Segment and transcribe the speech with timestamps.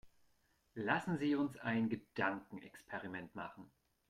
[0.73, 3.69] Lassen Sie uns ein Gedankenexperiment machen.